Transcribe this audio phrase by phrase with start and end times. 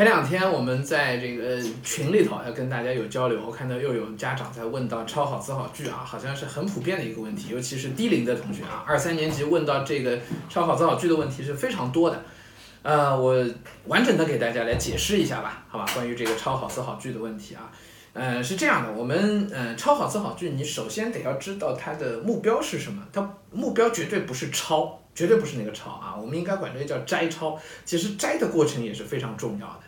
[0.00, 10.18] 前两天我们在这个群里头要跟大家有交流，我看到又有家长在问到抄好词好句啊，好像是很普遍的一个问题，尤其是低龄的同学啊，二三年级问到这个
[10.48, 12.22] 抄好词好句的问题是非常多的。
[12.80, 13.46] 呃，我
[13.88, 15.84] 完整的给大家来解释一下吧，好吧？
[15.92, 17.70] 关于这个抄好词好句的问题啊，
[18.14, 29.80] 呃，是这样的，我们呃抄好词好句，你首先得要知道它的目标是什么，它目标绝对不是抄，绝对不是那个抄啊，我们应该管这个叫摘抄，其实摘的过程也是非常重要的。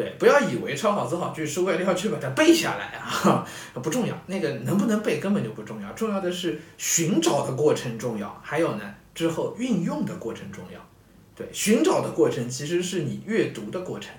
[0.00, 3.46] 对，不要以为抄好词好句是为了要去把它背下来啊，
[3.82, 10.80] 不重要，那个能不能背根本就不重要，重要的是寻找的过程重要，还有呢之后运用的过程重要。
[11.36, 14.14] 对，寻找的过程其实是你阅读的过程，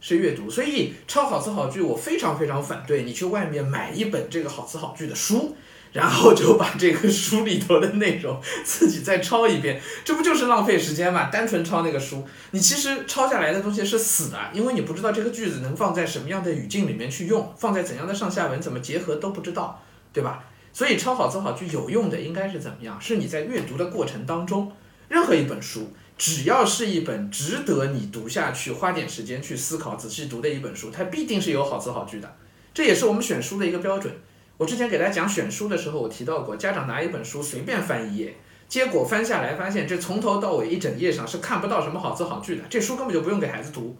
[0.00, 0.48] 是阅读。
[0.48, 5.54] 所以抄好词好句，我非常非常反对你去外面买一本这个好词好句的书，
[5.92, 11.28] 然后就把这个书里头的内容自己再抄一遍，这不就是浪费时间吗？
[11.30, 20.44] 单纯抄那个书，你其实抄下来的东西是死的，因为你不知道这个句子能放在什么样的语境里面去用，放在怎样的上下文怎么结合都不知道，对吧？
[20.72, 22.98] 所以抄好词好句有用的应该是怎么样？
[22.98, 24.72] 是你在阅读的过程当中，
[25.08, 25.92] 任何一本书。
[26.18, 32.36] 只要是一本值得你读下去、花点时间去思考、仔细读的一本书，它必定是有好词好句的。
[32.72, 34.14] 这也是我们选书的一个标准。
[34.62, 38.36] 我之前给大家讲选书的时候，我提到过，家长拿一本书随便翻一页，
[38.68, 43.96] 结果翻下来发现这从头到尾一整页上是看不到什么好词好句的，这书根本就不用给孩子读。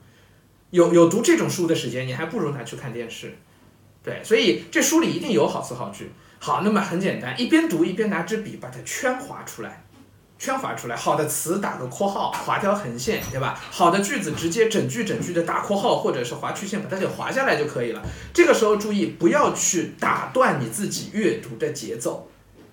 [0.71, 3.37] 有有读这种书的时间，你还不如拿去看电视。
[4.05, 6.13] 对，所以这书里一定有好词好句。
[6.39, 9.83] 好，那么很简单，一边读一边拿支笔把它圈划出来。
[10.43, 13.57] 圈划出来，好的词打个括号，划条横线，对吧？
[13.71, 18.03] 好的句子直接整句整句的打括号或者是划曲线，把它给划下来就可以了。
[18.35, 22.29] 这个时候注意不要去打断你自己阅读的节奏，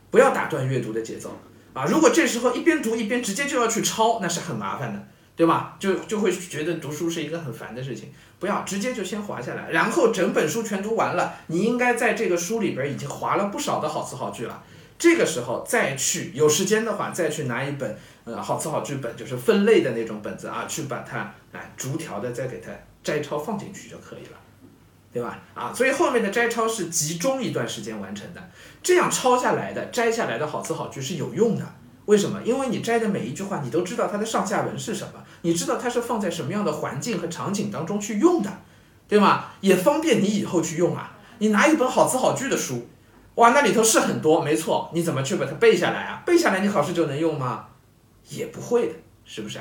[0.09, 1.37] 不要打断阅读的节奏
[1.75, 1.85] 啊！
[1.85, 5.77] 如果这时候一边读一边直接就要去抄，那是很麻烦的，对吧？
[5.79, 8.11] 就就会觉得读书是一个很烦的事情。
[8.39, 14.63] 不要直接就先划下来，然后整本书全读完了，你应该在这个书里边已经划了不少的好词好句了。
[14.99, 22.69] 这个时候再去有时间的话，再去拿一本呃好词好句本，就是分类的那种本子啊，去把它哎逐条的再给它
[23.01, 24.37] 摘抄放进去就可以了，
[25.13, 25.39] 对吧？
[25.53, 28.49] 啊，所以后面的摘抄是集中一段时间完成的，
[28.83, 31.65] 这样抄下来的摘下来的好词好句是有用的。
[32.07, 32.41] 为什么？
[32.43, 38.51] 因为你摘的每一句话，你都知道它的上下文是什么，你知道它是放在什么样的环境和场景当中去用的，
[39.07, 39.45] 对吗？
[39.61, 41.15] 也方便你以后去用啊。
[41.37, 42.85] 你拿一本好词好句的书。
[43.39, 46.21] 哇，那里头是很多，没错，你怎么去把它背下来啊？
[46.25, 47.67] 背下来你考试就能用吗？
[48.27, 49.59] 也不会的，是不是？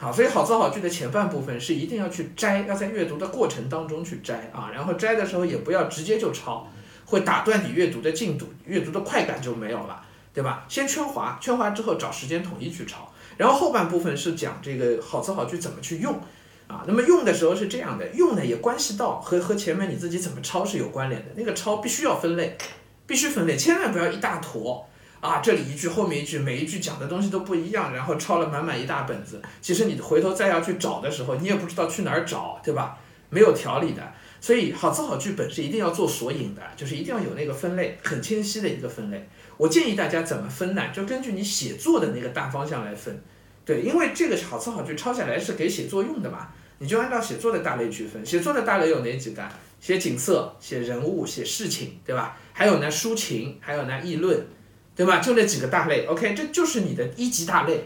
[0.00, 6.66] 好，所以好词好句的前半部分是一定要去摘，要在阅读的过程当中去摘啊，然后摘的时候也不要直接就抄，
[7.04, 10.66] 会打断你阅读的进度，阅读的快感就没有了，对吧？
[10.68, 16.18] 先圈划，圈划之后找时间统一去抄，然后后半部分是讲这个好词好句怎么去用
[16.66, 16.82] 啊。
[16.88, 22.58] 那么用的时候是这样的，用呢也关系到和和前面你自己怎么抄是有关联的，那个抄必须要分类。
[23.06, 24.88] 必须分类，千万不要一大坨
[25.20, 25.40] 啊！
[25.40, 29.40] 这里一句，后面一句，每一句讲的东西都不一样，然后抄了满满一大本子。
[29.60, 32.98] 其实你回头再要去找的时候，你也不知道去哪儿找，对吧？
[33.30, 34.02] 没有条理的。
[34.40, 39.26] 所以好字好句本是一定要做索引的，就是一定要有那个分类，很清晰的一个分类。
[39.56, 40.82] 我建议大家怎么分呢？
[40.92, 43.22] 就根据你写作的那个大方向来分。
[43.64, 46.48] 对，因为这个好词好句抄下来是给写作用的嘛，
[46.78, 48.24] 你就按照写作的大类去分。
[48.26, 49.42] 写作的大类有哪几个？
[49.84, 52.38] 写景色，写人物，写事情，对吧？
[52.54, 54.46] 还有呢，抒情，还有呢，议论，
[54.96, 55.18] 对吧？
[55.18, 57.84] 就那几个大类，OK，这就是你的一级大类，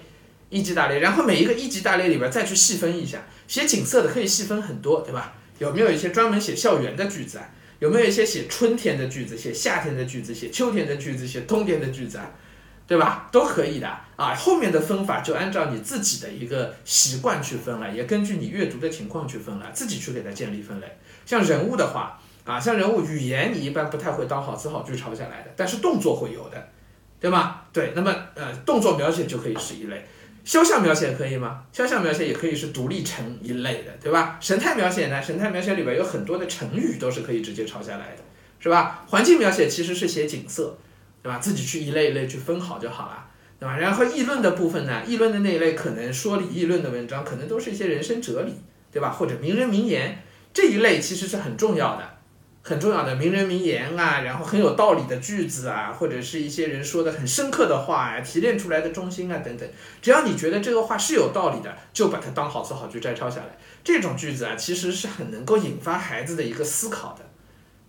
[0.48, 1.00] 一级大类。
[1.00, 5.34] 然后每一个一级大类里边再去细分一下，写景色的可以细分很多，对吧？
[5.58, 7.50] 有没有一些专门写校园的句子啊？
[7.81, 12.31] 有没有一些写春天的句子，写夏天的句子，写秋天的句子，写冬天的句子啊？
[12.88, 13.28] 对吧？
[13.31, 14.34] 都可以的啊。
[14.34, 20.99] 后面的分法就按照你自己的一个习惯去分了，也根据你阅读的情况去分了，自己去给它建立分类。
[21.26, 26.69] 像人物的话，啊，像人物语言，你一般不太会当好词好句抄下来的，但是动作会有的，
[27.21, 27.60] 对吗？
[27.75, 30.06] 对，那么呃，动作描写就可以是一类，
[30.43, 31.65] 肖像描写可以吗？
[31.70, 34.38] 肖像描写也可以是独立成一类的，对吧？
[34.41, 35.22] 神态描写呢？
[35.22, 38.23] 神态描写里边有很多的成语都是可以直接抄下来的，
[38.58, 39.05] 是吧？
[39.08, 40.79] 环境描写其实是写景色，
[41.28, 41.38] 对吧？
[41.38, 43.26] 自己去一类一类去分好就好了，
[43.60, 43.76] 对吧？
[43.76, 48.54] 然后议论的部分呢，议论的那一类可能说理议论的文章，可能都是一些人生哲理，
[48.90, 49.10] 对吧？
[49.10, 50.22] 或者名人名言。
[50.54, 52.02] 这一类其实是很重要的，
[52.62, 59.69] 很重要的名人名言啊，然后很有道理的句子啊，或者是一些人说的很深刻的话啊，提炼出来的中心啊等等。
[60.00, 63.58] 只要你觉得这个话是有道理的，就把它当好词好句摘抄下来。
[63.84, 67.25] 这种句子啊，其实是很能够引发孩子的一个思考的，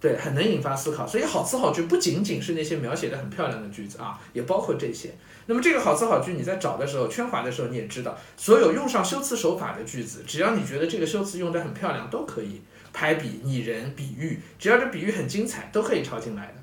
[0.02, 1.06] 对，很能引发思考。
[1.06, 5.14] 所以好词好句不仅仅是那些描写的很漂亮的句子啊，也包括这些。
[5.48, 12.62] 那么这个好词好句你在找的时候，圈划的时候，你也知道，所有用上修辞手法的句子，只要你觉得这个修辞用得很漂亮，都可以
[12.94, 16.54] 排比、拟人、比喻，只要这比喻很精彩，都可以抄进来的，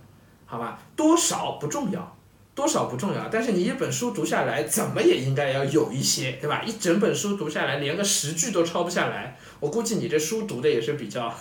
[0.47, 0.81] 好吧？
[0.95, 2.17] 多少不重要，
[2.55, 6.63] 多少不重要，但是你一本书读下来，怎么也应该要有一些，对吧？
[6.63, 11.35] 一整本书读下来，连个十句都抄不下来，我估计你这书读的也是比较。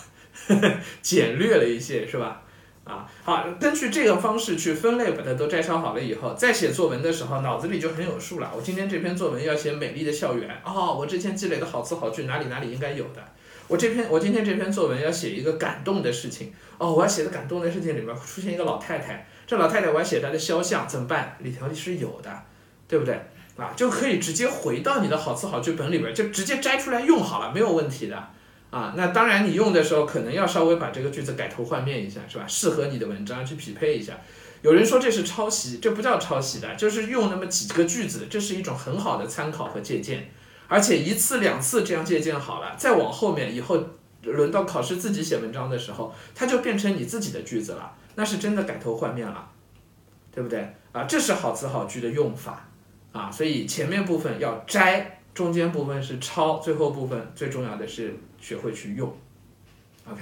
[1.01, 2.41] 简略了一些，是吧？
[2.83, 8.51] 啊，好，根据这个方式去分类，把它都摘抄好了以后，再写作文的时候，脑子里就很有数了。
[8.55, 13.23] 我今天这篇作文要写美丽的校园，哦，我之前积累的好词好句哪里哪里应该有的。
[13.67, 21.35] 我这篇我今天这篇作文要写一个感动的事情，哦，我要写的感动的事情里面出现一个老太太，这老太太我要写她的肖像，怎么办？
[21.39, 22.43] 里头是有的，
[22.87, 23.19] 对不对？
[23.57, 28.27] 啊，就可以直接回到你的好词好句本里边，就直接摘出来用好了，没有问题的。
[28.71, 32.45] 啊，那当然，你用的时候可能要稍微把这个句子改头换面一下，是吧？
[32.45, 34.17] 适合你的文章去匹配一下。
[34.61, 40.29] 有人说这是抄袭，这不叫抄袭的，就是用那么几个句子，这是一种很好的参考和借鉴。
[40.67, 43.81] 而且一次两次这样借鉴好了，再往后面以后
[44.23, 49.47] 轮到考试自己写文章的时候，它就变成你自己的句子了，那是真的改头换面了，
[50.33, 50.73] 对不对？
[50.91, 52.67] 啊，这是好词好句的用法
[53.13, 55.21] 啊，所以前面部分要摘。
[55.35, 59.13] 中间部分是抄，最后部分最重要的是学会去用
[60.09, 60.21] ，OK。